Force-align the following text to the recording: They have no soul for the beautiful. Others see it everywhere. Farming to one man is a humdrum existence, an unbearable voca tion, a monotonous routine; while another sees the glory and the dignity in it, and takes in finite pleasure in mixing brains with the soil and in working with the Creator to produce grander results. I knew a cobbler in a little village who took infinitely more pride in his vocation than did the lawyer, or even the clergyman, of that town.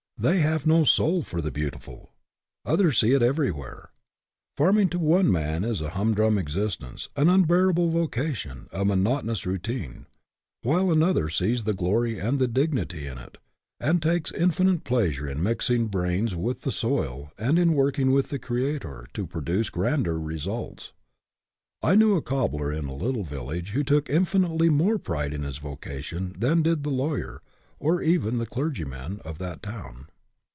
They 0.17 0.37
have 0.41 0.67
no 0.67 0.83
soul 0.83 1.23
for 1.23 1.41
the 1.41 1.49
beautiful. 1.49 2.11
Others 2.63 2.99
see 2.99 3.13
it 3.13 3.23
everywhere. 3.23 3.89
Farming 4.55 4.87
to 4.89 4.99
one 4.99 5.31
man 5.31 5.63
is 5.63 5.81
a 5.81 5.89
humdrum 5.89 6.37
existence, 6.37 7.09
an 7.15 7.27
unbearable 7.27 7.89
voca 7.89 8.35
tion, 8.35 8.69
a 8.71 8.85
monotonous 8.85 9.47
routine; 9.47 10.05
while 10.61 10.91
another 10.91 11.27
sees 11.27 11.63
the 11.63 11.73
glory 11.73 12.19
and 12.19 12.37
the 12.37 12.47
dignity 12.47 13.07
in 13.07 13.17
it, 13.17 13.39
and 13.79 13.99
takes 13.99 14.29
in 14.29 14.51
finite 14.51 14.83
pleasure 14.83 15.27
in 15.27 15.41
mixing 15.41 15.87
brains 15.87 16.35
with 16.35 16.61
the 16.61 16.71
soil 16.71 17.31
and 17.35 17.57
in 17.57 17.73
working 17.73 18.11
with 18.11 18.29
the 18.29 18.37
Creator 18.37 19.07
to 19.15 19.25
produce 19.25 19.71
grander 19.71 20.19
results. 20.19 20.93
I 21.81 21.95
knew 21.95 22.15
a 22.15 22.21
cobbler 22.21 22.71
in 22.71 22.85
a 22.85 22.93
little 22.95 23.23
village 23.23 23.71
who 23.71 23.83
took 23.83 24.07
infinitely 24.07 24.69
more 24.69 24.99
pride 24.99 25.33
in 25.33 25.41
his 25.41 25.57
vocation 25.57 26.35
than 26.37 26.61
did 26.61 26.83
the 26.83 26.91
lawyer, 26.91 27.41
or 27.79 28.03
even 28.03 28.37
the 28.37 28.45
clergyman, 28.45 29.19
of 29.25 29.39
that 29.39 29.63
town. 29.63 30.05